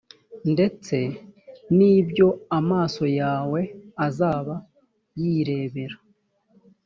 ndetse 0.53 0.97
n 1.75 1.77
ibyo 1.97 2.27
amaso 2.59 3.03
yawe 3.19 3.61
azaba 4.07 4.55
yirebera 5.21 5.97